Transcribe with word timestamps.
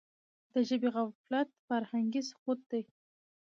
د 0.51 0.53
ژبي 0.67 0.89
غفلت 0.95 1.49
فرهنګي 1.67 2.21
سقوط 2.29 2.59
دی. 2.71 2.81